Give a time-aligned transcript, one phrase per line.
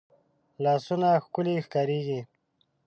[0.63, 2.19] لاسونه ښکلې ښکارېږي